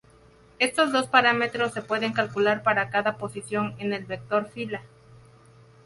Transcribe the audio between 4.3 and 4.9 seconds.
fila.